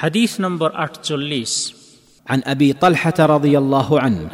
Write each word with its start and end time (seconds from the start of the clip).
حديث 0.00 0.40
نمبر 0.40 0.70
48 0.70 1.44
عن 2.28 2.42
أبي 2.44 2.72
طلحة 2.72 3.14
رضي 3.20 3.58
الله 3.58 4.00
عنه 4.00 4.28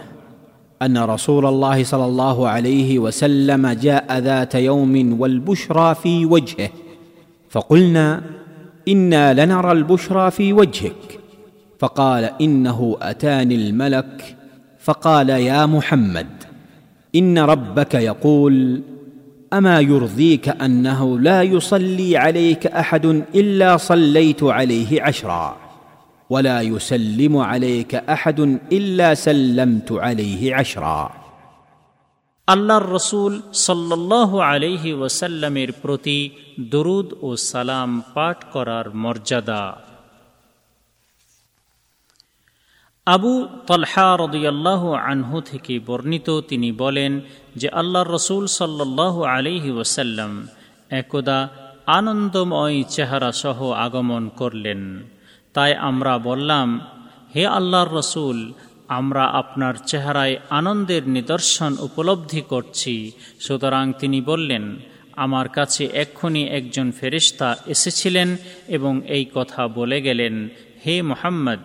أن 0.82 0.98
رسول 0.98 1.46
الله 1.46 1.84
صلى 1.84 2.04
الله 2.04 2.48
عليه 2.48 2.98
وسلم 2.98 3.68
جاء 3.68 4.18
ذات 4.18 4.54
يوم 4.54 5.20
والبشرى 5.20 5.94
في 5.94 6.26
وجهه 6.26 6.70
فقلنا 7.50 8.22
إنا 8.88 9.44
لنرى 9.44 9.72
البشرى 9.72 10.30
في 10.30 10.52
وجهك. 10.52 11.18
فقال 11.78 12.30
إنه 12.40 12.96
أتاني 13.02 13.54
الملك. 13.54 14.36
فقال 14.78 15.30
يا 15.30 15.66
محمد 15.66 16.26
إن 17.14 17.38
ربك 17.38 17.94
يقول 17.94 18.82
اما 19.51 19.79
يرضيك 19.79 20.49
انه 20.49 21.19
لا 21.19 21.43
يصلي 21.43 22.17
عليك 22.17 22.67
احد 22.67 23.05
الا 23.35 23.77
صليت 23.77 24.43
عليه 24.43 25.01
عشرا 25.01 25.57
ولا 26.29 26.61
يسلم 26.61 27.37
عليك 27.37 27.95
احد 27.95 28.39
الا 28.71 29.13
سلمت 29.15 29.91
عليه 29.91 30.55
عشرا 30.55 31.01
আল্লাহর 32.47 32.87
রসুল 32.97 33.33
সাল্লাহ 33.67 34.29
আলহি 34.43 34.91
ওয়াসাল্লামের 34.93 35.69
প্রতি 35.81 36.19
দরুদ 36.73 37.07
ও 37.21 37.29
সালাম 37.51 37.89
পাঠ 38.13 38.37
করার 38.53 38.85
মর্যাদা 39.03 39.63
আবু 43.06 43.32
তলহা 43.66 44.08
রদিয়াল্লাহ 44.24 44.82
আনহু 45.10 45.36
থেকে 45.40 45.74
বর্ণিত 45.78 46.28
তিনি 46.50 46.70
বলেন 46.82 47.12
যে 47.56 47.68
আল্লাহর 47.80 48.10
রসুল 48.12 48.44
সাল্লাহ 48.60 49.14
আলহি 49.34 49.70
ওয়াসাল্লাম 49.70 50.32
একদা 51.00 51.38
আনন্দময় 51.98 52.78
চেহারা 52.94 53.30
সহ 53.42 53.58
আগমন 53.86 54.24
করলেন। 54.30 54.80
তাই 55.54 55.72
আমরা 55.88 56.14
বললাম, 56.18 56.68
হে 57.34 57.44
আল্লাহর 57.58 57.90
রসুল, 58.00 58.38
আমরা 58.88 59.24
আপনার 59.40 59.74
চেহারায় 59.86 60.36
আনন্দের 60.50 61.04
নিদর্শন 61.06 61.72
উপলব্ধি 61.80 62.42
করছি। 62.52 62.94
সুতরাং 63.40 63.84
তিনি 64.00 64.18
বললেন, 64.20 64.64
আমার 65.16 65.46
কাছে 65.48 65.84
এক্ষুনি 66.02 66.42
একজন 66.58 66.88
ফেরিস্তা 66.92 67.48
এসেছিলেন 67.66 68.28
এবং 68.68 68.94
এই 69.16 69.24
কথা 69.34 69.62
বলে 69.68 69.98
গেলেন, 70.00 70.34
হে 70.84 70.94
মোহাম্মদ 71.02 71.62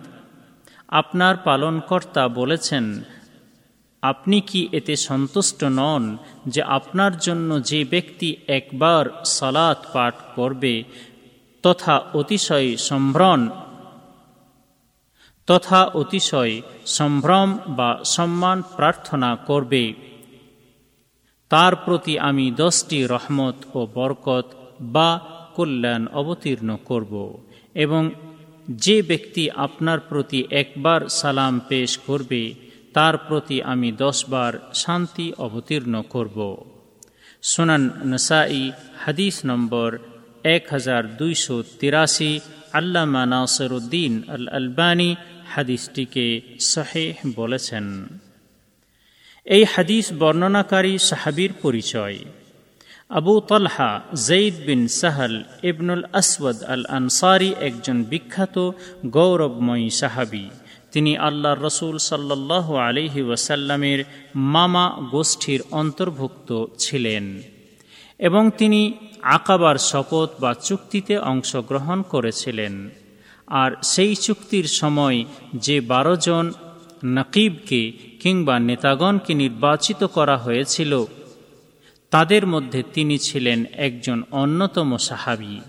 আপনার 0.92 1.34
পালনকর্তা 1.36 2.28
বলেছেন, 2.28 2.84
আপনি 4.02 4.40
কি 4.40 4.68
এতে 4.72 4.96
সন্তুষ্ট 4.96 5.64
নন 5.64 6.16
যে 6.46 6.62
আপনার 6.62 7.12
জন্য 7.18 7.50
যে 7.62 7.84
ব্যক্তি 7.84 8.36
একবার 8.48 9.04
সালাত 9.24 9.78
পাঠ 9.92 10.14
করবে 10.34 10.74
তথা 11.64 11.94
অতিশয় 12.14 12.76
সম্ভ্রণ 12.76 13.40
তথা 15.46 15.80
অতিশয় 15.94 16.54
সম্ভ্রম 16.86 17.58
বা 17.68 17.90
সম্মান 18.04 18.62
প্রার্থনা 18.76 19.30
করবে? 19.46 19.84
তার 21.48 21.72
প্রতি 21.76 22.18
আমি 22.18 22.50
দশটি 22.50 22.98
রহমত 23.06 23.56
ও 23.74 23.80
বরকত 23.94 24.46
বা 24.80 25.10
কল্যাণ 25.54 26.02
অবতীর্ণ 26.12 26.76
করব 26.84 27.12
এবং 27.74 28.02
যে 28.68 29.02
ব্যক্তি 29.02 29.50
আপনার 29.50 30.00
প্রতি 30.00 30.44
একবার 30.50 31.08
সালাম 31.08 31.60
পেশ 31.68 31.98
করবে, 31.98 32.54
তার 32.92 33.18
প্রতি 33.18 33.62
আমি 33.62 33.92
দশবার 33.92 34.70
শান্তি 34.74 35.32
অবতীর্ণ 35.38 36.02
করব। 36.02 36.66
সোনান 37.42 37.90
নসাই, 38.04 38.72
হাদিস 38.98 39.40
নম্বর 39.44 39.98
এক 40.44 40.66
হাজার 40.70 41.16
দুইশো 41.16 41.62
তিরাশি, 41.62 42.40
আল্লামা 42.72 43.26
নাসরুদ্দিন 43.26 44.22
আল 44.28 44.48
আলবানী 44.48 45.16
হাদিসটিকে 45.48 46.40
শাহেহ 46.60 47.14
বলেছেন। 47.36 48.06
এই 49.44 49.64
হাদিস 49.64 50.12
বর্ণনাকারী 50.12 50.98
সাহাবির 50.98 51.52
পরিচয়। 51.62 52.18
আবু 53.18 53.34
তলহা 53.40 53.90
জঈদ 54.28 54.54
বিন 54.66 54.80
সাহল 55.00 55.34
ইবনুল 55.62 56.04
আসওয়াদ 56.12 56.58
আল 56.64 56.84
আনসারি 56.98 57.50
একজন 57.60 57.98
বিখ্যাত 58.02 58.56
গৌরবময়ী 59.06 59.90
সাহাবি। 59.90 60.44
তিনি 60.92 61.12
আল্লাহ 61.18 61.52
রসুল 61.62 61.98
সাল্লাহ 61.98 62.66
আলহি 62.76 63.22
ওয়াসাল্লামের 63.22 64.00
মামা 64.34 64.86
গোষ্ঠীর 65.10 65.60
অন্তর্ভুক্ত 65.70 66.50
ছিলেন 66.78 67.24
এবং 68.18 68.50
তিনি 68.58 68.80
আকাবার 69.36 69.76
শপথ 69.90 70.28
বা 70.40 70.54
চুক্তিতে 70.54 71.14
অংশগ্রহণ 71.32 72.02
করেছিলেন। 72.02 72.74
আর 73.62 73.70
সেই 73.82 74.14
চুক্তির 74.14 74.66
সময় 74.80 75.18
যে 75.54 75.76
বারো 75.80 76.14
জন 76.16 76.44
নকিবকে 77.16 77.82
কিংবা 78.22 78.54
নেতাগণকে 78.58 79.32
নির্বাচিত 79.34 80.00
করা 80.04 80.36
হয়েছিল 80.36 80.92
তাদের 82.12 82.46
মধ্যে 82.46 82.82
তিনি 82.94 83.18
ছিলেন 83.18 83.64
একজন 83.72 84.22
অন্যতম 84.30 84.96
সাহাবি। 84.96 85.60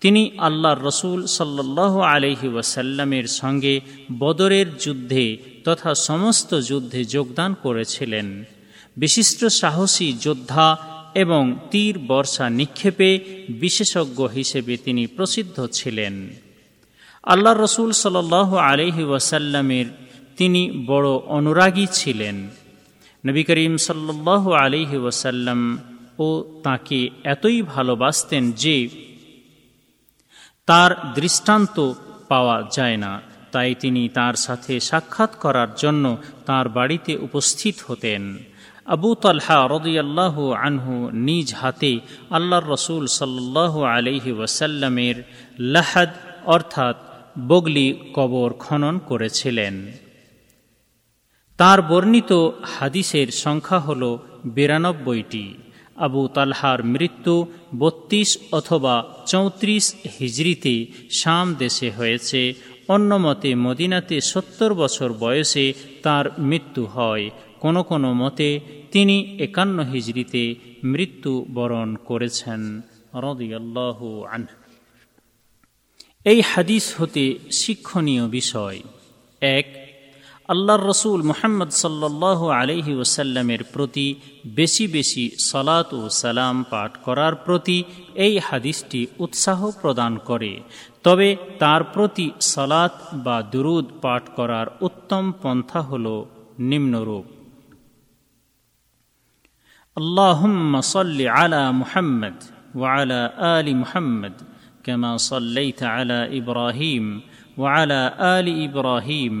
তিনি 0.00 0.30
আল্লাহর 0.38 0.82
রসুল 0.82 1.26
সাল্লাহ 1.26 2.00
আলহি 2.00 2.48
ওয়াসাল্লামের 2.48 3.26
সঙ্গে 3.26 3.80
বদরের 4.18 4.78
যুদ্ধে 4.78 5.36
তথা 5.64 5.94
সমস্ত 5.94 6.60
যুদ্ধে 6.60 7.04
যোগদান 7.04 7.54
করেছিলেন। 7.62 8.44
বিশিষ্ট 8.96 9.44
সাহসী 9.44 10.12
যোদ্ধা 10.20 10.76
এবং 11.14 11.58
তীর 11.70 11.98
বর্ষা 11.98 12.50
নিক্ষেপে 12.50 13.10
বিশেষজ্ঞ 13.48 14.28
হিসেবে 14.28 14.76
তিনি 14.76 15.06
প্রসিদ্ধ 15.06 15.66
ছিলেন। 15.66 16.14
আল্লাহ 17.22 17.52
রসুল 17.52 17.92
সাল 17.92 18.16
আলহি 18.58 19.04
ওয়াসাল্লামের 19.04 19.86
তিনি 20.36 20.70
বড় 20.86 21.08
অনুরাগী 21.08 21.86
ছিলেন। 21.92 22.48
নবী 23.26 23.44
করিম 23.44 23.76
সাল্লাহ 23.76 24.50
আলহি 24.52 24.96
ওয়াসাল্লাম 24.96 25.78
ও 26.18 26.60
তাকে 26.62 27.08
এতই 27.24 27.62
ভালোবাসতেন 27.62 28.52
যে 28.52 28.88
তার 30.66 31.14
দৃষ্টান্ত 31.14 31.92
পাওয়া 32.28 32.68
যায় 32.72 32.96
না। 32.96 33.20
তাই 33.52 33.74
তিনি 33.74 34.08
তার 34.08 34.34
সাথে 34.34 34.80
সাক্ষাৎ 34.80 35.34
করার 35.34 35.68
জন্য 35.76 36.16
তার 36.46 36.68
বাড়িতে 36.68 37.16
উপস্থিত 37.16 37.74
হতেন। 37.86 38.22
আবু 38.86 39.14
তালহা 39.14 39.68
রদিয়াল্লাহ 39.68 40.52
আনহু 40.52 41.10
নিজ 41.12 41.54
হাতে 41.54 42.00
আল্লাহর 42.30 42.66
রসুল 42.70 43.06
সাল্লাহ 43.06 43.82
আলহি 43.82 44.32
ওয়াসাল্লামের 44.32 45.16
লাহাদ 45.58 46.10
অর্থাৎ 46.44 46.96
বগলি 47.48 47.88
কবর 48.14 48.52
খনন 48.52 48.98
করেছিলেন। 48.98 50.01
তার 51.56 51.82
বর্ণিত 51.82 52.50
হাদিসের 52.64 53.28
সংখ্যা 53.28 53.78
হল 53.78 54.18
বিরানব্বইটি। 54.44 55.54
আবু 55.96 56.28
তালহার 56.34 56.84
মৃত্যু 56.84 57.46
বত্রিশ 57.78 58.38
অথবা 58.52 59.14
চৌত্রিশ 59.26 59.94
হিজড়িতে 60.20 60.86
শাম 61.10 61.54
দেশে 61.54 61.90
হয়েছে। 61.90 62.54
অন্যমতে 62.88 63.54
মদিনাতে 63.54 64.20
সত্তর 64.20 64.74
বছর 64.74 65.12
বয়সে 65.12 65.72
তার 66.02 66.40
মৃত্যু 66.40 66.84
হয়। 66.84 67.30
কোনো 67.60 67.82
কোনো 67.82 68.12
মতে 68.12 68.60
তিনি 68.92 69.36
একান্ন 69.40 69.82
হিজড়িতে 69.82 70.54
মৃত্যু 70.84 71.46
বরণ 71.54 71.96
করেছেন। 71.96 72.80
আন 74.30 74.46
এই 76.24 76.40
হাদিস 76.40 76.94
হতে 77.00 77.38
শিক্ষণীয় 77.50 78.28
বিষয়। 78.28 78.82
এক 79.40 79.91
আল্লাহর 80.49 80.83
রসুল 80.91 81.19
মোহাম্মদ 81.21 81.69
সাল্লাহ 81.83 82.39
আলহি 82.55 82.93
ওসাল্লামের 83.01 83.61
প্রতি 83.73 84.07
বেশি 84.55 84.85
বেশি 84.87 85.25
সলাত 85.49 85.89
ও 85.93 86.01
সালাম 86.21 86.55
পাঠ 86.71 86.91
করার 87.05 87.33
প্রতি 87.45 87.77
এই 88.17 88.33
হাদিসটি 88.39 89.01
উৎসাহ 89.19 89.59
প্রদান 89.81 90.13
করে 90.29 90.53
তবে 91.03 91.29
তার 91.59 91.81
প্রতি 91.93 92.25
সলাত 92.53 92.95
বা 93.25 93.37
দুরুদ 93.51 93.85
পাঠ 94.01 94.23
করার 94.37 94.67
উত্তম 94.81 95.23
পন্থা 95.41 95.81
হল 95.89 96.05
নিম্নরূপ 96.71 97.27
اللهم 99.97 100.71
صل 100.87 101.19
على 101.29 101.63
محمد 101.71 102.37
وعلى 102.75 103.21
ال 103.55 103.67
محمد 103.77 104.35
كما 104.85 105.11
صليت 105.23 105.81
على 105.85 106.19
ابراهيم 106.39 107.05
وعلى 107.57 108.01
ال 108.35 108.47
ابراهيم 108.67 109.35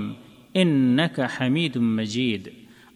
انك 0.55 1.21
حميد 1.21 1.77
مجيد 1.77 2.43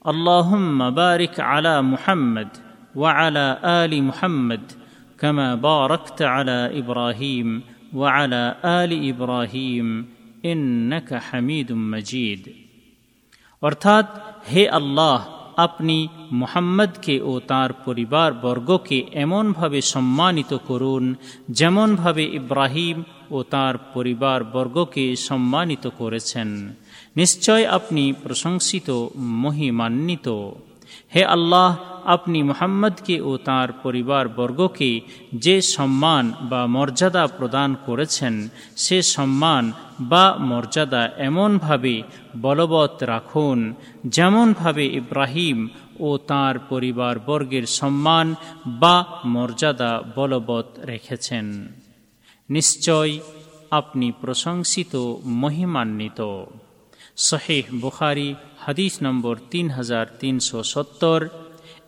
اللهم 0.08 0.90
بارك 0.90 1.40
على 1.40 1.82
محمد 1.82 2.48
وعلى 2.96 3.60
ال 3.64 4.04
محمد 4.04 4.72
كما 5.20 5.56
باركت 5.56 6.22
على 6.22 6.80
ابراهيم 6.80 7.62
وعلى 7.94 8.56
ال 8.66 8.92
ابراهيم 9.10 9.88
انك 10.46 11.10
حميد 11.28 11.70
مجيد 11.94 12.44
অর্থাৎ 13.62 14.08
হে 14.52 14.64
আল্লাহ 14.70 15.20
আপনি 15.58 15.98
মোহাম্মদকে 16.33 17.21
ও 17.21 17.41
তার 17.47 17.73
পরিবার 17.73 18.33
বর্গকে 18.33 19.05
এমনভাবে 19.13 19.81
সম্মানিত 19.81 20.57
করুন, 20.67 21.15
যেমনভাবে 21.51 22.25
ইব্রাহিম 22.25 23.03
ও 23.31 23.43
তার 23.43 23.79
পরিবার 23.79 24.45
বর্গকে 24.45 25.17
সম্মানিত 25.17 25.89
করেছেন। 25.99 26.75
নিশ্চয় 27.17 27.67
আপনি 27.67 28.13
প্রশংসিত, 28.23 29.07
মহিমান্বিত। 29.17 30.29
হে 31.15 31.25
আল্লাহ, 31.25 31.77
আপনি 32.05 32.43
মোহাম্মদকে 32.43 33.21
ও 33.21 33.37
তার 33.37 33.73
পরিবার 33.73 34.29
বর্গকে 34.29 35.01
যে 35.35 35.61
সম্মান 35.63 36.33
বা 36.43 36.67
মর্যাদা 36.67 37.27
প্রদান 37.27 37.77
করেছেন, 37.87 38.49
সে 38.77 39.03
সম্মান 39.03 39.73
বা 40.01 40.37
মর্যাদা 40.41 41.09
এমনভাবে 41.19 42.03
বলবৎ 42.37 43.03
রাখুন, 43.03 43.75
যেমনভাবে 44.07 44.87
ইব্রাহিম 44.87 45.69
ও 45.99 46.19
তার 46.19 46.59
পরিবার 46.59 47.19
বর্গের 47.19 47.67
সম্মান 47.67 48.35
বা 48.67 49.21
মর্যাদা 49.25 50.03
বলবৎ 50.15 50.67
রেখেছেন। 50.79 51.75
নিশ্চয় 52.51 53.19
আপনি 53.71 54.13
প্রশংসিত 54.21 55.15
মহিমান্বিত। 55.25 56.45
শহেহ 57.17 57.65
বুখারি, 57.81 58.35
হাদিস 58.59 58.99
নম্বর 59.03 59.39
তিন 59.51 59.71
হাজার 59.71 60.07
তিনশো 60.21 60.63
সত্তর 60.63 61.29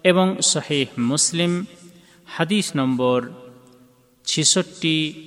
এবং 0.04 0.36
শহেহ 0.42 1.00
মুসলিম, 1.00 1.64
হাদিস 2.26 2.72
নম্বর 2.76 3.30
ছেষট্টি 4.24 5.24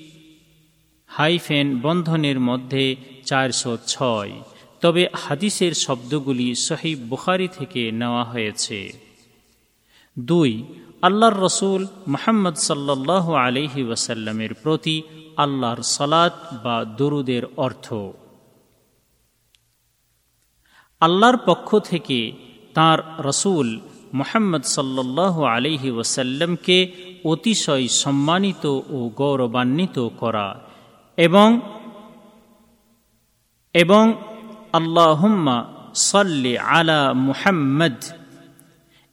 হাইফেন 1.07 1.79
বন্ধনের 1.79 2.39
মধ্যে 2.39 2.95
চারশো 3.25 3.77
ছয়। 3.87 4.31
তবে 4.81 5.07
হাদিসের 5.13 5.73
শব্দগুলি 5.73 6.55
শহীদ 6.55 6.99
বুখারি 7.09 7.47
থেকে 7.47 7.91
নেওয়া 7.91 8.23
হয়েছে। 8.23 8.79
দুই, 10.19 10.63
আল্লাহর 11.01 11.37
রসুল 11.41 11.87
মোহাম্মদ 12.07 12.55
সাল্লাহ 12.55 13.33
আলহি 13.33 13.83
ওয়াসাল্লামের 13.83 14.53
প্রতি 14.53 15.01
আল্লাহর 15.37 15.81
সলাত 15.81 16.33
বা 16.63 16.85
দরুদের 16.97 17.43
অর্থ। 17.57 17.93
আল্লাহর 21.01 21.37
পক্ষ 21.37 21.79
থেকে 21.79 22.19
তার 22.73 22.99
রসুল 23.19 23.79
মোহাম্মদ 24.13 24.63
সাল্লাহ 24.63 25.43
আলহি 25.43 25.89
ওসাল্লামকে 25.91 26.77
অতিশয় 27.25 27.87
সম্মানিত 27.87 28.65
ও 28.89 29.09
গৌরবান্বিত 29.15 29.97
করা 30.17 30.47
এবং 31.17 31.61
এবং 33.73 34.13
আল্লাহম্মা 34.73 35.65
সাল্লি 35.95 36.57
আলা 36.57 37.13
মুহাম্মদ। 37.13 38.03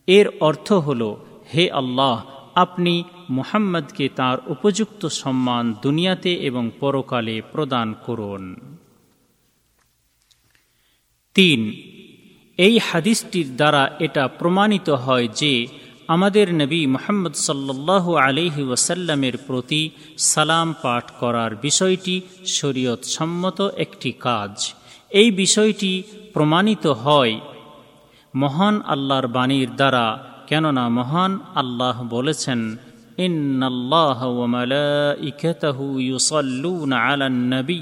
এর 0.07 0.27
অর্থ 0.41 0.73
হল, 0.73 1.17
হে 1.55 1.71
আল্লাহ, 1.71 2.25
আপনি 2.55 3.05
মুহাম্মদকে 3.31 4.09
তার 4.09 4.39
উপযুক্ত 4.47 5.07
সম্মান 5.07 5.75
দুনিয়াতে 5.83 6.35
এবং 6.35 6.71
পরকালে 6.81 7.43
প্রদান 7.53 7.95
করুন। 8.07 8.57
তিন, 11.35 11.61
এই 12.57 12.79
হাদিসটির 12.79 13.57
দ্বারা 13.57 13.91
এটা 13.99 14.29
প্রমাণিত 14.29 14.91
হয় 14.91 15.29
যে, 15.29 15.67
আমাদের 16.09 16.55
নবী 16.55 16.87
মোহাম্মদ 16.87 17.33
সাল্লাহ 17.33 18.15
আলিহি 18.15 18.63
ওয়াসাল্লামের 18.63 19.37
প্রতি 19.47 19.91
সালাম 20.19 20.75
পাঠ 20.83 21.11
করার 21.21 21.57
বিষয়টি 21.57 22.21
শরীয়ত 22.47 23.03
সম্মত 23.05 23.61
একটি 23.61 24.13
কাজ। 24.13 24.75
এই 25.12 25.30
বিষয়টি 25.34 25.92
প্রমাণিত 26.34 26.86
হয় 27.04 27.34
মহান 28.34 28.76
আল্লাহর 28.86 29.28
বাণীর 29.28 29.70
দ্বারা 29.80 30.06
কেননা 30.50 30.84
মহান 30.90 31.32
আল্লাহ 31.56 31.96
বলেছেন 32.16 32.60
ইন্নাল্লাহ 33.28 34.20
ওয়া 34.30 34.52
মালাইকাতাহু 34.56 35.86
ইউসাল্লুনা 36.10 36.96
আলান 37.06 37.38
নবী 37.54 37.82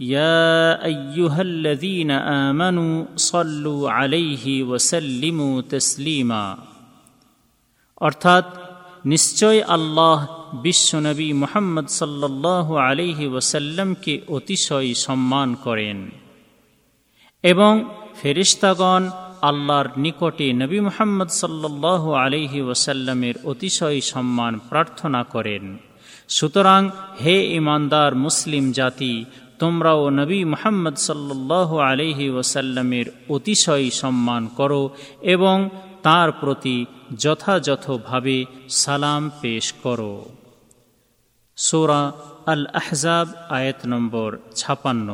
يا 0.00 0.84
ايها 0.84 1.42
الذين 1.42 2.10
امنوا 2.10 3.04
صلوا 3.16 3.90
عليه 3.90 4.44
وسلموا 4.62 5.54
تسليما 5.68 6.44
অর্থাৎ 8.00 8.46
নিশ্চয় 9.04 9.58
আল্লাহ 9.68 10.18
বিশ্বনবী 10.62 11.28
মোহাম্মদ 11.32 11.86
সাল্লাহ 12.00 12.66
আলিহি 12.82 13.24
ওসাল্লামকে 13.30 14.12
অতিশয় 14.28 14.90
সম্মান 15.06 15.48
করেন 15.64 15.98
এবং 17.53 17.73
ফেরিস্তাগণ 18.21 19.03
আল্লাহর 19.41 19.87
নিকটে 19.97 20.47
নবী 20.53 20.79
মোহাম্মদ 20.79 21.29
সাল্লাহ 21.41 22.03
আলিহি 22.13 22.59
ওসাল্লামের 22.61 23.35
অতিশয় 23.43 23.99
সম্মান 24.01 24.53
প্রার্থনা 24.69 25.21
করেন। 25.23 25.65
সুতরাং, 26.29 26.81
হে 27.23 27.35
ইমানদার 27.59 28.11
মুসলিম 28.15 28.65
জাতি, 28.71 29.13
তোমরাও 29.59 30.09
নবী 30.09 30.39
মোহাম্মদ 30.43 30.95
সাল্লাহ 30.95 31.69
আলহি 31.77 32.25
ওসাল্লামের 32.29 33.07
অতিশয় 33.29 33.89
সম্মান 34.01 34.43
করো 34.47 34.83
এবং 35.21 35.57
তার 36.03 36.29
প্রতি 36.31 36.77
যথাযথভাবে 37.17 38.37
সালাম 38.81 39.31
পেশ 39.41 39.65
করো। 39.83 40.15
সোরা 41.57 42.03
আল 42.45 42.63
আহজাব 42.73 43.27
আয়াত 43.49 43.79
নম্বর 43.87 44.29
ছাপান্ন। 44.55 45.09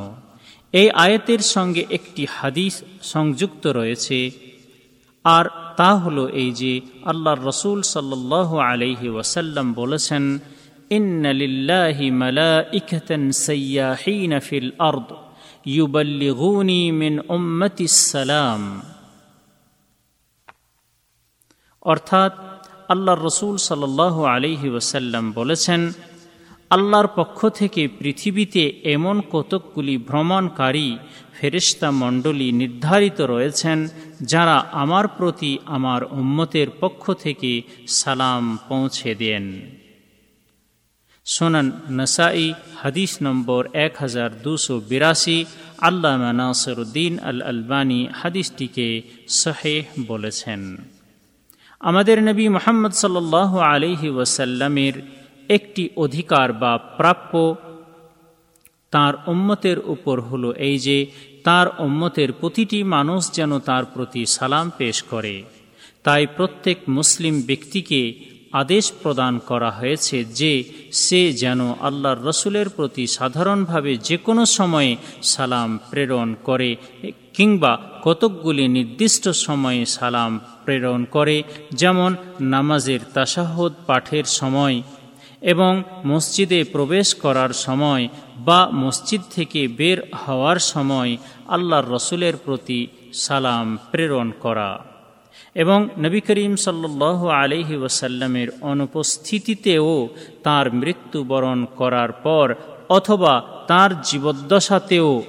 এই 0.74 0.88
আয়াতের 1.06 1.42
সঙ্গে 1.54 1.84
একটি 1.98 2.24
হাদিস 2.38 2.74
সংযুক্ত 3.14 3.64
রয়েছে। 3.80 4.20
আর 5.26 5.46
তা 5.80 5.92
হল 6.04 6.18
এই 6.42 6.50
যে 6.52 6.74
আল্লাহর 7.12 7.42
রসুল 7.52 7.80
সাল্লাহ 7.96 8.50
আলহি 8.72 9.08
ওয়াসাল্লাম 9.10 9.68
বলেছেন 9.74 10.24
ইন্নালিল্লাহি 10.90 12.06
মালাইকাতান 12.22 13.22
সাইয়াহিন 13.46 14.32
ফিল 14.48 14.70
আরদ, 14.90 15.10
ইউবাল্লিগুনি 15.66 16.82
মিন 17.02 17.14
উম্মতি 17.38 17.86
সালাম। 18.12 18.62
অর্থাৎ 21.86 22.34
আল্লাহর 22.94 23.22
রসুল 23.30 23.56
সাল্লাহ 23.70 24.16
আলহি 24.36 24.68
ওয়াসাল্লাম 24.70 25.24
বলেছেন 25.32 25.82
আল্লাহর 26.74 27.10
পক্ষ 27.16 27.40
থেকে 27.60 27.82
পৃথিবীতে 28.00 28.64
এমন 28.96 29.16
কতকগুলি 29.32 29.96
ভ্রমণকারী 30.08 30.90
ফেরিস্তা 31.38 31.90
মণ্ডলী 32.02 32.48
নির্ধারিত 32.62 33.20
রয়েছেন 33.34 33.78
যারা 34.22 34.58
আমার 34.84 35.06
প্রতি 35.08 35.52
আমার 35.66 36.02
উম্মতের 36.04 36.70
পক্ষ 36.82 37.04
থেকে 37.24 37.52
সালাম 38.00 38.44
পৌঁছে 38.70 39.12
দেন। 39.16 39.46
সোনান 41.26 41.68
নসাই, 41.90 42.46
হাদিস 42.82 43.12
নম্বর 43.22 43.62
এক 43.86 43.94
হাজার 44.00 44.30
দুশো 44.44 44.76
বিরাশি, 44.90 45.38
আল্লামা 45.88 46.32
নাসরুদ্দিন 46.42 47.14
আল 47.30 47.40
আলবানী 47.52 48.00
হাদিসটিকে 48.22 48.88
সহেহ 49.42 49.84
বলেছেন। 50.08 50.62
আমাদের 51.82 52.18
নবী 52.24 52.46
মোহাম্মদ 52.48 52.94
সাল্লাহ 53.04 53.52
আলিহি 53.72 54.10
ওয়াসাল্লামের 54.10 54.96
একটি 55.50 55.90
অধিকার 55.96 56.54
বা 56.54 56.78
প্রাপ্য 56.78 57.56
তার 58.92 59.14
উম্মতের 59.28 59.80
উপর 59.80 60.22
হলো 60.22 60.54
এই 60.54 60.80
যে, 60.80 61.06
তার 61.44 61.68
উম্মতের 61.80 62.34
প্রতিটি 62.34 62.84
মানুষ 62.84 63.32
যেন 63.32 63.60
তার 63.60 63.86
প্রতি 63.86 64.26
সালাম 64.26 64.72
পেশ 64.78 65.04
করে। 65.04 65.44
তাই 66.04 66.28
প্রত্যেক 66.28 66.78
মুসলিম 66.88 67.42
ব্যক্তিকে 67.42 68.14
আদেশ 68.52 68.94
প্রদান 69.04 69.40
করা 69.40 69.72
হয়েছে 69.72 70.24
যে, 70.24 70.64
সে 70.92 71.34
যেন 71.34 71.72
আল্লাহর 71.74 72.24
রসুলের 72.26 72.70
প্রতি 72.70 73.08
সাধারণভাবে 73.08 73.98
যে 73.98 74.18
কোনো 74.18 74.46
সময়ে 74.46 74.96
সালাম 75.24 75.80
প্রেরণ 75.90 76.36
করে, 76.44 76.76
কিংবা 77.34 77.80
কতকগুলি 78.04 78.68
নির্দিষ্ট 78.68 79.30
সময়ে 79.30 79.86
সালাম 79.86 80.40
প্রেরণ 80.66 81.06
করে, 81.06 81.44
যেমন 81.72 82.16
নামাজের 82.42 83.00
তাসাহদ 83.14 83.74
পাঠের 83.88 84.24
সময় 84.24 84.82
এবং 85.44 85.84
মসজিদে 86.06 86.64
প্রবেশ 86.64 87.16
করার 87.16 87.50
সময় 87.50 88.08
বা 88.38 88.70
মসজিদ 88.74 89.22
থেকে 89.32 89.68
বের 89.68 89.98
হওয়ার 90.16 90.60
সময় 90.60 91.18
আল্লাহর 91.48 91.90
রসুলের 91.90 92.38
প্রতি 92.38 92.88
সালাম 93.14 93.78
প্রেরণ 93.92 94.32
করা। 94.40 94.80
এবং 95.56 95.90
নবী 96.00 96.22
করিম 96.22 96.56
সাল্লাহ 96.56 97.28
আলহি 97.28 97.76
ওসাল্লামের 97.76 98.48
অনুপস্থিতিতেও 98.62 100.10
তার 100.44 100.74
মৃত্যুবরণ 100.74 101.66
করার 101.66 102.12
পর 102.12 102.56
অথবা 102.90 103.44
তার 103.68 104.02
জীবদ্দশাতেও 104.02 105.24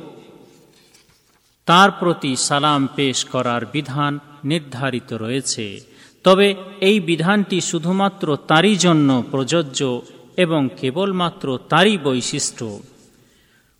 তার 1.67 1.91
প্রতি 1.91 2.37
সালাম 2.37 2.89
পেশ 2.97 3.25
করার 3.25 3.67
বিধান 3.67 4.19
নির্ধারিত 4.45 5.13
রয়েছে। 5.13 5.94
তবে 6.25 6.55
এই 6.81 7.01
বিধানটি 7.01 7.61
শুধুমাত্র 7.61 8.37
তারই 8.37 8.77
জন্য 8.77 9.09
প্রযোজ্য 9.31 9.81
এবং 10.37 10.69
কেবলমাত্র 10.81 11.59
তারই 11.69 11.99
বৈশিষ্ট্য। 11.99 12.81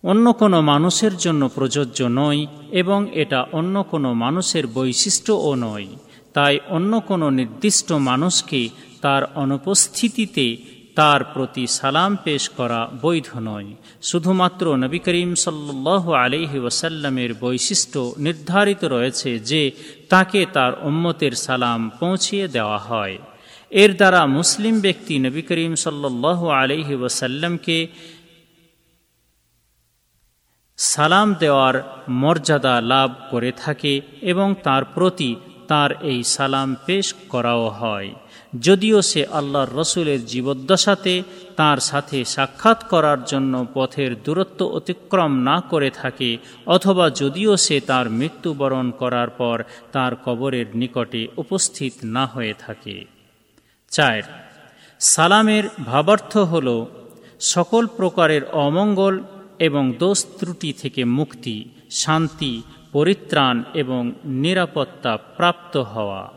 অন্য 0.03 0.33
কোনো 0.33 0.61
মানুষের 0.61 1.17
জন্য 1.17 1.49
প্রযোজ্য 1.55 1.99
নয় 2.03 2.45
এবং 2.71 2.99
এটা 3.13 3.39
অন্য 3.51 3.83
কোনো 3.83 4.13
মানুষের 4.13 4.67
বৈশিষ্ট্যও 4.67 5.55
নয়। 5.55 5.87
তাই 6.33 6.59
অন্য 6.69 6.91
কোনো 6.99 7.29
নির্দিষ্ট 7.29 7.91
মানুষকে 7.91 8.69
তার 9.01 9.23
অনুপস্থিতিতে 9.35 10.45
তার 10.95 11.23
প্রতি 11.23 11.67
সালাম 11.67 12.17
পেশ 12.23 12.49
করা 12.49 12.89
বৈধ 13.01 13.29
নয়। 13.41 13.69
শুধুমাত্র 14.01 14.75
নবী 14.75 14.99
করিম 14.99 15.35
সাল্লাহ 15.35 16.11
আলিহি 16.11 16.59
ওসাল্লামের 16.59 17.31
বৈশিষ্ট্য 17.39 18.13
নির্ধারিত 18.17 18.83
রয়েছে 18.83 19.39
যে 19.39 19.71
তাকে 20.09 20.45
তার 20.53 20.73
উম্মতের 20.81 21.31
সালাম 21.31 21.91
পৌঁছিয়ে 21.99 22.47
দেওয়া 22.47 22.77
হয়। 22.77 23.17
এর 23.69 23.95
দ্বারা 23.95 24.25
মুসলিম 24.25 24.79
ব্যক্তি 24.79 25.19
নবী 25.19 25.41
করিম 25.41 25.75
সাল্লাহ 25.75 26.47
আলিহি 26.47 26.95
ওসাল্লামকে 26.95 27.87
সালাম 30.77 31.33
দেওয়ার 31.33 32.03
মর্যাদা 32.09 32.81
লাভ 32.81 33.09
করে 33.31 33.51
থাকে 33.51 34.01
এবং 34.21 34.55
তার 34.63 34.85
প্রতি 34.85 35.35
তার 35.67 35.91
এই 36.01 36.23
সালাম 36.23 36.75
পেশ 36.85 37.15
করাও 37.29 37.69
হয়। 37.69 38.11
যদিও 38.61 39.01
সে 39.01 39.25
আল্লাহর 39.25 39.75
রসুলের 39.75 40.25
জীবদ্দশাতে 40.25 41.23
তার 41.55 41.77
সাথে 41.77 42.25
সাক্ষাৎ 42.25 42.87
করার 42.87 43.23
জন্য 43.23 43.65
পথের 43.73 44.23
দূরত্ব 44.23 44.65
অতিক্রম 44.65 45.37
না 45.39 45.61
করে 45.61 45.89
থাকে, 45.89 46.37
অথবা 46.65 47.09
যদিও 47.09 47.57
সে 47.57 47.79
তার 47.79 48.09
মৃত্যুবরণ 48.09 48.91
করার 48.91 49.29
পর 49.29 49.63
তার 49.91 50.15
কবরের 50.15 50.65
নিকটে 50.73 51.27
উপস্থিত 51.37 51.93
না 52.03 52.25
হয়ে 52.25 52.53
থাকে। 52.59 53.05
চার, 53.89 54.21
সালামের 54.99 55.63
ভাবার্থ 55.85 56.37
হল 56.37 56.85
সকল 57.39 57.87
প্রকারের 57.87 58.45
অমঙ্গল 58.45 59.19
এবং 59.59 59.93
দোষ 59.99 60.25
ত্রুটি 60.39 60.73
থেকে 60.73 61.05
মুক্তি, 61.05 61.69
শান্তি, 61.91 62.61
পরিত্রাণ 62.91 63.63
এবং 63.73 64.11
নিরাপত্তা 64.25 65.17
প্রাপ্ত 65.17 65.77
হওয়া। 65.77 66.31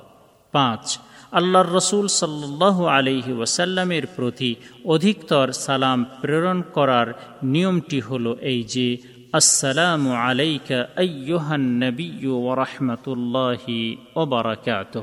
পাঁচ 0.52 0.98
আল্লাহর 1.32 1.68
রসুল 1.72 2.06
সাল্লাহ 2.06 2.84
আলহি 2.84 3.32
ওয়াসাল্লামের 3.32 4.06
প্রতি 4.16 4.54
অধিকতর 4.84 5.52
সালাম 5.52 6.04
প্রেরণ 6.20 6.62
করার 6.72 7.14
নিয়মটি 7.42 8.00
হল 8.00 8.36
এই 8.40 8.62
যে, 8.62 8.96
আসসালাম 9.32 10.12
আলাইকা 10.12 10.86
আyyুহান 10.96 11.60
নবী 11.60 12.26
ওরহমতুল্লাহি 12.26 13.96
ওবরাকাত 14.14 15.02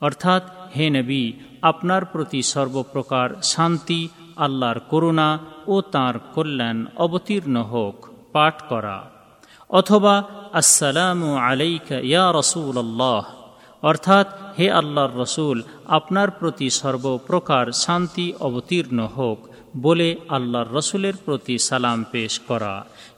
অর্থাৎ, 0.00 0.42
হে 0.76 0.90
নবী, 0.90 1.32
আপনার 1.62 2.04
প্রতি 2.04 2.42
সর্বপ্রকার 2.42 3.30
শান্তি, 3.42 4.08
আল্লাহর 4.36 4.78
করুণা 4.78 5.38
ও 5.66 5.80
তাঁর 5.80 6.18
কল্যাণ 6.34 6.86
অবতীর্ণ 6.96 7.62
হোক, 7.62 8.08
পাঠ 8.32 8.62
করা। 8.68 9.10
অথবা, 9.70 10.24
আসসালামু 10.52 11.36
আলাইকা 11.36 11.98
ইয়া 11.98 12.32
রসুল 12.32 12.78
আল্লাহ 12.78 13.43
অর্থাৎ, 13.90 14.26
হে 14.58 14.66
আল্লাহর 14.80 15.14
রসুল, 15.22 15.62
আপনার 15.98 16.28
প্রতি 16.30 16.68
সর্বপ্রকার 16.80 17.66
শান্তি 17.84 18.26
অবতীর্ণ 18.40 18.98
হোক, 19.16 19.38
বলে 19.76 20.08
আল্লাহর 20.28 20.70
রসুলের 20.72 21.16
প্রতি 21.24 21.54
সালাম 21.58 21.98
পেশ 22.12 22.32
করা। 22.48 22.74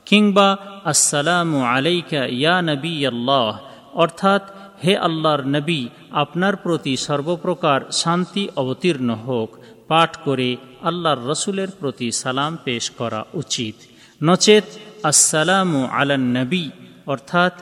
কিংবা, 0.09 0.49
আসসালামু 0.85 1.59
আলাইকা 1.65 2.21
ইয়া 2.41 2.57
নবী 2.63 2.95
আল্লাহ 3.07 3.53
অর্থাৎ, 3.95 4.43
হে 4.85 4.95
আল্লাহর 4.99 5.43
নবী, 5.47 5.81
আপনার 6.23 6.55
প্রতি 6.57 6.95
সর্বপ্রকার 6.97 7.81
শান্তি 7.93 8.49
অবতীর্ণ 8.57 9.09
হোক, 9.27 9.51
পাঠ 9.89 10.11
করে 10.25 10.49
আল্লাহর 10.83 11.21
রসুলের 11.31 11.71
প্রতি 11.81 12.09
সালাম 12.23 12.53
পেশ 12.65 12.85
করা 12.91 13.21
উচিত। 13.35 13.75
নচেত, 14.21 14.67
আসসালামু 15.03 15.81
আলান 15.93 16.25
নবী, 16.39 16.65
অর্থাৎ 17.07 17.55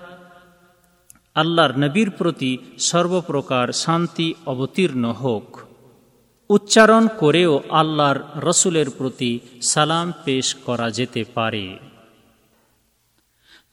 আল্লাহর 1.34 1.78
নবীর 1.78 2.10
প্রতি 2.10 2.58
সর্বপ্রকার 2.78 3.72
শান্তি 3.72 4.34
অবতীর্ণ 4.46 5.12
হোক। 5.12 5.58
উচ্চারণ 6.50 7.08
করেও 7.18 7.60
আল্লাহর 7.70 8.20
রসুলের 8.36 8.90
প্রতি 8.90 9.40
সালাম 9.62 10.12
পেশ 10.24 10.54
করা 10.54 10.90
যেতে 10.90 11.24
পারে। 11.34 11.76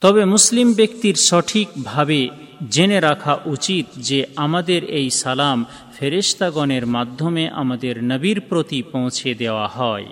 তবে 0.01 0.25
মুসলিম 0.25 0.73
ব্যক্তির 0.73 1.15
সঠিকভাবে 1.15 2.29
জেনে 2.69 2.99
রাখা 2.99 3.37
উচিত 3.45 3.85
যে 3.97 4.25
আমাদের 4.35 4.83
এই 4.83 5.09
সালাম 5.09 5.65
ফেরেস্তাগণের 5.99 6.85
মাধ্যমে 6.85 7.49
আমাদের 7.49 8.03
নবীর 8.03 8.41
প্রতি 8.41 8.81
পৌঁছে 8.81 9.33
দেওয়া 9.33 9.67
হয়। 9.67 10.05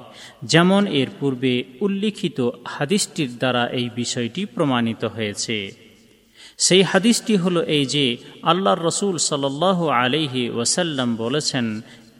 যেমন 0.44 0.88
এর 0.88 1.08
পূর্বে 1.20 1.64
উল্লিখিত 1.82 2.50
হাদিসটির 2.68 3.38
দ্বারা 3.38 3.70
এই 3.70 3.90
বিষয়টি 3.96 4.46
প্রমাণিত 4.46 5.06
হয়েছে। 5.06 5.89
সেই 6.59 6.83
হাদিসটি 6.83 7.35
হলো 7.37 7.61
এই 7.69 7.85
যে 7.95 8.07
আল্লাহর 8.45 8.83
রসুল 8.83 9.15
সাল 9.25 9.45
আলিহি 9.97 10.43
ওয়াসাল্লাম 10.49 11.09
বলেছেন 11.17 11.67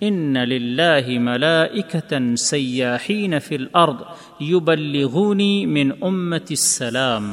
إن 0.03 0.37
لله 0.45 1.07
ملائكة 1.21 2.13
سياحين 2.37 3.39
في 3.39 3.55
الأرض 3.55 3.99
يبلغوني 4.43 5.67
من 5.67 5.87
أمة 6.03 6.49
السلام 6.53 7.25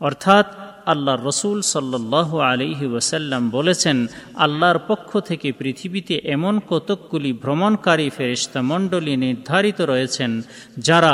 অর্থাৎ 0.00 0.46
আল্লাহর 0.86 1.22
রসুল 1.24 1.58
সাল্লাহ 1.66 2.28
আলিহি 2.44 2.86
ওসাল্লাম 2.90 3.42
বলেছেন 3.50 3.96
আল্লাহর 4.36 4.80
পক্ষ 4.88 5.10
থেকে 5.20 5.48
পৃথিবীতে 5.52 6.14
এমন 6.26 6.54
কতকগুলি 6.70 7.30
ভ্রমণকারী 7.42 8.08
ফেরিস্তা 8.10 8.60
মণ্ডলী 8.62 9.14
নির্ধারিত 9.16 9.78
রয়েছেন 9.82 10.30
যারা 10.78 11.12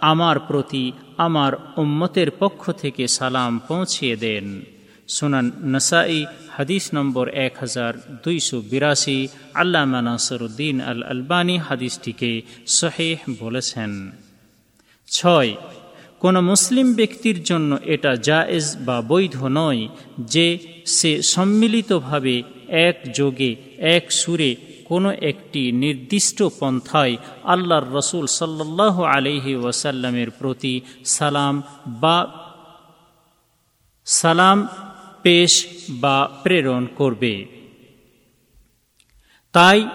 আমার 0.00 0.38
প্রতি 0.38 0.92
আমার 1.16 1.52
উম্মতের 1.76 2.30
পক্ষ 2.30 2.72
থেকে 2.72 3.08
সালাম 3.08 3.58
পৌঁছিয়ে 3.68 4.16
দেন। 4.16 4.62
সুনান 5.08 5.50
নসাই, 5.64 6.26
হাদিস 6.48 6.94
নম্বর 6.94 7.28
এক 7.28 7.56
হাজার 7.60 7.94
দুইশো 8.24 8.60
বিরাশি, 8.60 9.28
আল্লামা 9.54 10.02
নাসরুদ্দিন 10.02 10.80
আল 10.80 11.02
আলবানী 11.02 11.58
হাদিসটিকে 11.58 12.42
শহেহ 12.66 13.18
বলেছেন। 13.40 14.12
ছয়, 15.06 15.54
কোনো 16.20 16.40
মুসলিম 16.42 16.94
ব্যক্তির 16.94 17.42
জন্য 17.42 17.78
এটা 17.84 18.16
জায়েজ 18.16 18.76
বা 18.86 19.02
বৈধ 19.02 19.44
নয় 19.44 19.88
যে 20.18 20.58
সে 20.86 21.22
সম্মিলিতভাবে 21.22 22.42
এক 22.68 22.96
যোগে 23.14 23.56
এক 23.78 24.12
সুরে 24.12 24.56
কোনো 24.88 25.10
একটি 25.12 25.72
নির্দিষ্ট 25.72 26.42
পন্থায় 26.60 27.16
আল্লাহর 27.44 27.86
রসুল 27.92 28.26
সাল্লাহ 28.26 29.02
আলহি 29.02 29.54
ওয়াসাল্লামের 29.54 30.30
প্রতি 30.30 30.80
সালাম 31.04 31.62
বা 31.86 32.18
সালাম, 34.06 34.68
পেশ 35.22 35.66
বা 35.90 36.16
প্রেরণ 36.42 36.86
করবে। 36.96 37.34
তাই 39.54 39.88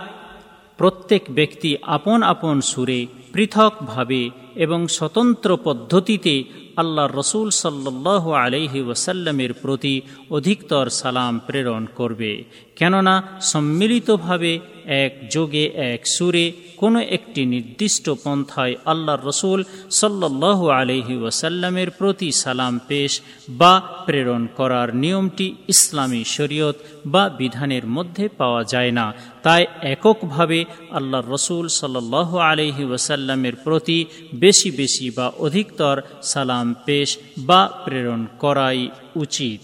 প্রত্যেক 0.77 1.23
ব্যক্তি 1.29 1.77
আপন 1.81 2.23
আপন 2.23 2.61
সুরে 2.61 3.05
পৃথকভাবে 3.33 4.29
এবং 4.55 4.87
স্বতন্ত্র 4.87 5.57
পদ্ধতিতে 5.63 6.43
আল্লাহ 6.77 7.05
রসুল 7.07 7.49
সাল্লাহ 7.49 8.23
আলহি 8.31 8.81
ওয়াসাল্লামের 8.81 9.53
প্রতি 9.53 10.01
অধিকতর 10.29 10.89
সালাম 10.89 11.39
প্রেরণ 11.39 11.85
করবে, 11.95 12.43
কেননা 12.75 13.23
সম্মিলিতভাবে 13.41 14.59
এক 14.85 15.13
যোগে 15.31 15.65
এক 15.93 16.07
সুরে 16.07 16.51
কোনো 16.77 16.99
একটি 16.99 17.45
নির্দিষ্ট 17.45 18.09
পন্থায় 18.23 18.75
আল্লাহ 18.85 19.15
রসুল 19.25 19.63
সাল্লাহ 19.91 20.59
আলহি 20.69 21.15
ওয়াসাল্লামের 21.15 21.89
প্রতি 21.89 22.31
সালাম 22.31 22.79
পেশ 22.87 23.21
বা 23.49 23.73
প্রেরণ 24.05 24.47
করার 24.55 24.95
নিয়মটি 24.95 25.55
ইসলামী 25.67 26.23
শরীয়ত 26.23 26.75
বা 27.05 27.29
বিধানের 27.29 27.85
মধ্যে 27.87 28.25
পাওয়া 28.37 28.63
যায় 28.63 28.91
না। 28.91 29.13
তাই 29.43 29.65
এককভাবে 29.81 30.65
আল্লাহ 30.91 31.21
রসুল 31.29 31.67
সাল্লাহ 31.67 32.37
আলহি 32.37 32.83
ওয়াসাল্লামের 32.83 33.55
প্রতি 33.55 34.05
বেশি 34.33 34.71
বেশি 34.71 35.09
বা 35.09 35.27
অধিকতর 35.37 36.01
সালাম 36.63 36.71
পেশ 36.85 37.09
বা 37.47 37.61
প্রেরণ 37.85 38.21
করাই 38.39 38.81
উচিত। 39.15 39.63